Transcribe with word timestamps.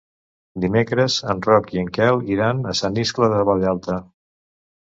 Dimecres 0.63 1.17
en 1.33 1.43
Roc 1.47 1.69
i 1.77 1.81
en 1.83 1.93
Quel 1.99 2.25
iran 2.37 2.65
a 2.73 2.75
Sant 2.81 2.99
Iscle 3.05 3.33
de 3.35 3.47
Vallalta. 3.51 4.01